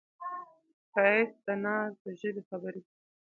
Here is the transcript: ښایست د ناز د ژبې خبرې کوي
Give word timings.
ښایست 0.91 1.37
د 1.45 1.47
ناز 1.63 1.91
د 2.03 2.05
ژبې 2.19 2.41
خبرې 2.49 2.81
کوي 2.85 2.99